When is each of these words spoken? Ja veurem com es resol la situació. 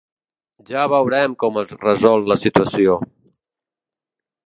Ja 0.69 0.85
veurem 0.93 1.35
com 1.45 1.61
es 1.63 1.75
resol 1.83 2.27
la 2.33 2.41
situació. 2.47 3.01